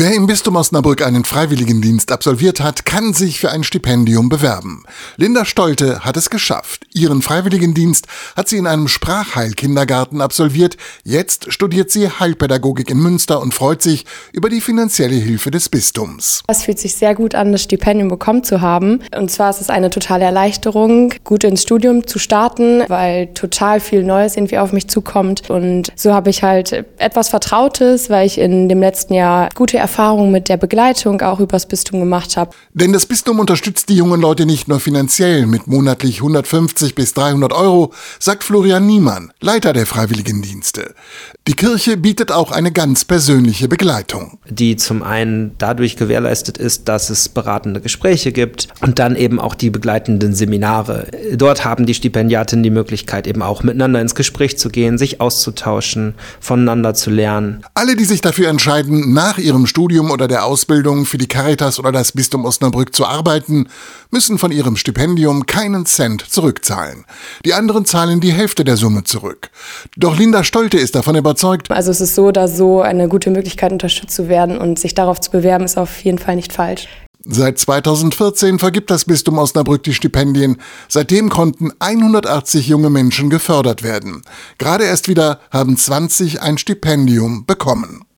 [0.00, 4.84] Wer im Bistum Osnabrück einen Freiwilligendienst absolviert hat, kann sich für ein Stipendium bewerben.
[5.16, 6.86] Linda Stolte hat es geschafft.
[6.94, 8.06] Ihren Freiwilligendienst
[8.36, 10.76] hat sie in einem Sprachheilkindergarten absolviert.
[11.02, 16.44] Jetzt studiert sie Heilpädagogik in Münster und freut sich über die finanzielle Hilfe des Bistums.
[16.46, 19.00] Es fühlt sich sehr gut an, das Stipendium bekommen zu haben.
[19.16, 24.04] Und zwar ist es eine totale Erleichterung, gut ins Studium zu starten, weil total viel
[24.04, 25.50] Neues irgendwie auf mich zukommt.
[25.50, 29.87] Und so habe ich halt etwas Vertrautes, weil ich in dem letzten Jahr gute Erfahrungen
[30.30, 32.52] mit der Begleitung auch übers Bistum gemacht habe.
[32.72, 37.52] Denn das Bistum unterstützt die jungen Leute nicht nur finanziell mit monatlich 150 bis 300
[37.52, 40.94] Euro, sagt Florian Niemann, Leiter der Freiwilligendienste.
[41.48, 44.38] Die Kirche bietet auch eine ganz persönliche Begleitung.
[44.48, 49.54] Die zum einen dadurch gewährleistet ist, dass es beratende Gespräche gibt und dann eben auch
[49.54, 51.08] die begleitenden Seminare.
[51.34, 56.14] Dort haben die Stipendiatinnen die Möglichkeit eben auch miteinander ins Gespräch zu gehen, sich auszutauschen,
[56.38, 57.64] voneinander zu lernen.
[57.74, 61.92] Alle, die sich dafür entscheiden, nach ihrem Studium oder der Ausbildung für die Caritas oder
[61.92, 63.68] das Bistum Osnabrück zu arbeiten,
[64.10, 67.04] müssen von ihrem Stipendium keinen Cent zurückzahlen.
[67.44, 69.50] Die anderen zahlen die Hälfte der Summe zurück.
[69.96, 71.70] Doch Linda Stolte ist davon überzeugt.
[71.70, 75.20] Also es ist so oder so eine gute Möglichkeit, unterstützt zu werden und sich darauf
[75.20, 76.88] zu bewerben, ist auf jeden Fall nicht falsch.
[77.24, 80.56] Seit 2014 vergibt das Bistum Osnabrück die Stipendien.
[80.88, 84.22] Seitdem konnten 180 junge Menschen gefördert werden.
[84.58, 88.02] Gerade erst wieder haben 20 ein Stipendium bekommen.